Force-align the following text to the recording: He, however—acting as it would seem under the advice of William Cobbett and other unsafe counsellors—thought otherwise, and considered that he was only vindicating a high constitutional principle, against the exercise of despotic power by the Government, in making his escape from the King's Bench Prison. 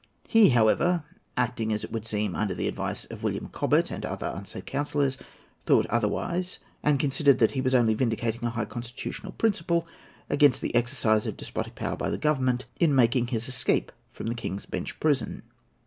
He, 0.27 0.49
however—acting 0.49 1.71
as 1.71 1.83
it 1.83 1.91
would 1.91 2.07
seem 2.07 2.33
under 2.33 2.55
the 2.55 2.67
advice 2.67 3.05
of 3.05 3.21
William 3.21 3.49
Cobbett 3.49 3.91
and 3.91 4.03
other 4.03 4.33
unsafe 4.35 4.65
counsellors—thought 4.65 5.85
otherwise, 5.91 6.57
and 6.81 6.99
considered 6.99 7.37
that 7.37 7.51
he 7.51 7.61
was 7.61 7.75
only 7.75 7.93
vindicating 7.93 8.43
a 8.43 8.49
high 8.49 8.65
constitutional 8.65 9.33
principle, 9.33 9.85
against 10.27 10.59
the 10.59 10.73
exercise 10.73 11.27
of 11.27 11.37
despotic 11.37 11.75
power 11.75 11.95
by 11.95 12.09
the 12.09 12.17
Government, 12.17 12.65
in 12.79 12.95
making 12.95 13.27
his 13.27 13.47
escape 13.47 13.91
from 14.11 14.25
the 14.25 14.33
King's 14.33 14.65
Bench 14.65 14.99
Prison. 14.99 15.43